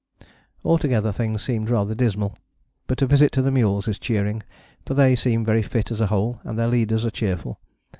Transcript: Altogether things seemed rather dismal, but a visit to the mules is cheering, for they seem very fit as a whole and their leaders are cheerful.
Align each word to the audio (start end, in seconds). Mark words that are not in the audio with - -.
Altogether 0.65 1.11
things 1.11 1.43
seemed 1.43 1.69
rather 1.69 1.93
dismal, 1.93 2.35
but 2.87 3.03
a 3.03 3.05
visit 3.05 3.31
to 3.33 3.41
the 3.43 3.51
mules 3.51 3.87
is 3.87 3.99
cheering, 3.99 4.41
for 4.83 4.95
they 4.95 5.15
seem 5.15 5.45
very 5.45 5.61
fit 5.61 5.91
as 5.91 6.01
a 6.01 6.07
whole 6.07 6.39
and 6.43 6.57
their 6.57 6.65
leaders 6.67 7.05
are 7.05 7.11
cheerful. 7.11 7.59